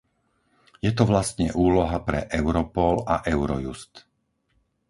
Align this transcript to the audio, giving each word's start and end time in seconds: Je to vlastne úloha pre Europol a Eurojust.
Je 0.85 0.89
to 0.97 1.03
vlastne 1.11 1.47
úloha 1.65 1.97
pre 2.07 2.19
Europol 2.39 2.95
a 3.05 3.15
Eurojust. 3.35 3.93